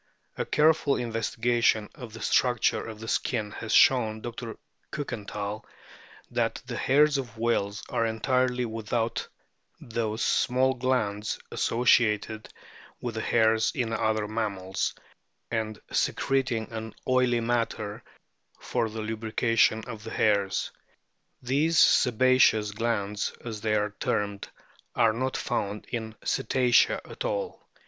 [0.35, 4.57] A careful investigation of the struc ture of the skin has shown Dr.
[4.91, 5.63] Kukenthal
[6.31, 9.27] that the hairs of whales are entirely without
[9.79, 12.49] those small glands associated
[12.99, 14.95] with the hairs in other mammals,
[15.51, 18.03] and secreting an oily matter
[18.59, 20.71] for the lubrication of the hairs;
[21.43, 24.49] these sebaceous glands, as they are termed,
[24.95, 27.69] are not found in Cetacea at all.